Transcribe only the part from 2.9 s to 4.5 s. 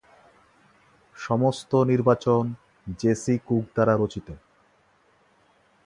JC Cook দ্বারা রচিত।